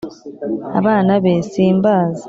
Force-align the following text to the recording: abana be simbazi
abana 0.79 1.13
be 1.23 1.33
simbazi 1.51 2.19